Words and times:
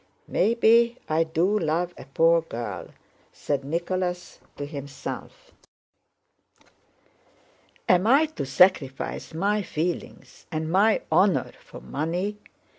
"Maybe 0.27 0.97
I 1.07 1.23
do 1.23 1.59
love 1.59 1.93
a 1.95 2.05
poor 2.05 2.41
girl," 2.41 2.87
said 3.31 3.63
Nicholas 3.63 4.39
to 4.57 4.65
himself. 4.65 5.51
"Am 7.87 8.07
I 8.07 8.25
to 8.25 8.43
sacrifice 8.43 9.35
my 9.35 9.61
feelings 9.61 10.47
and 10.51 10.71
my 10.71 11.01
honor 11.11 11.51
for 11.63 11.81
money? 11.81 12.39